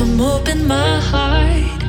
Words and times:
I'm 0.00 0.20
open 0.20 0.66
my 0.66 1.00
heart. 1.00 1.82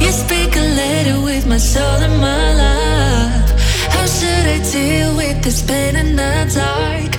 You 0.00 0.10
speak 0.12 0.56
a 0.56 0.66
letter 0.80 1.20
with 1.20 1.46
my 1.46 1.58
soul 1.58 1.98
and 2.06 2.16
my 2.20 2.46
life. 2.64 3.50
How 3.94 4.06
should 4.06 4.46
I 4.56 4.58
deal 4.72 5.16
with 5.16 5.42
this 5.44 5.60
pain 5.62 5.94
in 5.96 6.16
the 6.16 6.32
dark? 6.54 7.12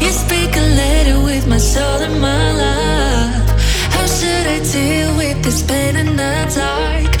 You 0.00 0.10
speak 0.10 0.56
a 0.56 0.66
letter 0.80 1.20
with 1.20 1.46
my 1.46 1.58
soul 1.58 2.00
and 2.06 2.20
my 2.20 2.52
love. 2.64 3.50
How 3.94 4.06
should 4.06 4.46
I 4.46 4.58
deal 4.72 5.16
with 5.16 5.42
this 5.42 5.62
pain 5.62 5.96
the 6.16 6.34
dark? 6.54 7.17